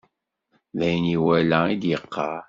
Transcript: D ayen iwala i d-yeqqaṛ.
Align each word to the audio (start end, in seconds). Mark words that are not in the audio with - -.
D 0.77 0.79
ayen 0.85 1.05
iwala 1.15 1.59
i 1.73 1.75
d-yeqqaṛ. 1.81 2.39